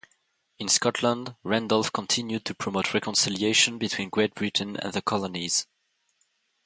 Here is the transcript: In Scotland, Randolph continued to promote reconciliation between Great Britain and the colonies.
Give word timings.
In 0.57 0.67
Scotland, 0.67 1.35
Randolph 1.43 1.93
continued 1.93 2.43
to 2.45 2.55
promote 2.55 2.95
reconciliation 2.95 3.77
between 3.77 4.09
Great 4.09 4.33
Britain 4.33 4.75
and 4.77 4.91
the 4.93 5.01
colonies. 5.03 5.67